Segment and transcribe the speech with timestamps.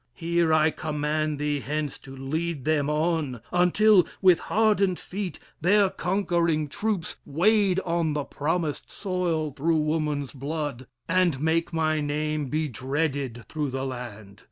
[0.15, 6.69] Here I command thee hence to lead them on, Until, with hardened feet, their conquering
[6.69, 13.45] troops Wade on the promised soil through woman's blood, And make my name be dreaded
[13.47, 14.39] through the land.